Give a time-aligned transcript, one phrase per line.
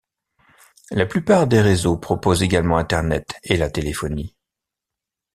[0.89, 4.35] La plupart des réseaux proposent également internet et la téléphonie.